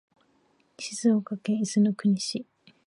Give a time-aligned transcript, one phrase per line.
[0.79, 2.47] 静岡県伊豆の国市